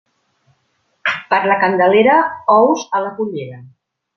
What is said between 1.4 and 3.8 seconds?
la Candelera, ous a la pollera.